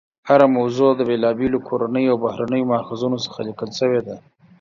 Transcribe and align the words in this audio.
هره 0.29 0.47
موضوع 0.57 0.89
د 0.95 1.01
بېلابېلو 1.09 1.65
کورنیو 1.67 2.11
او 2.13 2.17
بهرنیو 2.25 2.69
ماخذونو 2.73 3.17
څخه 3.25 3.39
لیکل 3.47 3.69
شوې 3.79 4.01
ده. 4.07 4.15